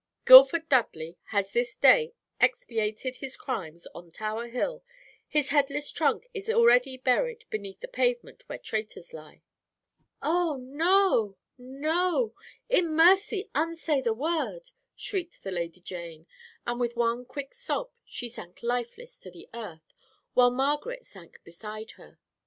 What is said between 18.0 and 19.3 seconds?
she sank lifeless to